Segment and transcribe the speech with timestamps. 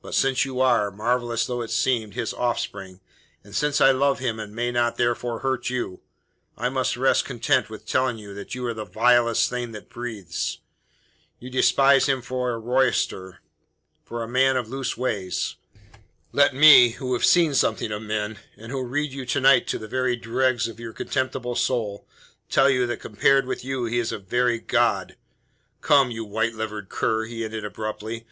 [0.00, 3.00] But since you are marvellous though it seem his offspring,
[3.44, 6.00] and since I love him and may not therefore hurt you,
[6.56, 10.56] I must rest content with telling you that you are the vilest thing that breathes.
[11.38, 13.40] You despise him for a roysterer,
[14.02, 15.56] for a man of loose ways.
[16.32, 19.78] Let me, who have seen something of men, and who read you to night to
[19.78, 22.06] the very dregs of your contemptible soul,
[22.48, 25.16] tell you that compared with you he is a very god.
[25.82, 28.24] Come, you white livered cur!" he ended abruptly.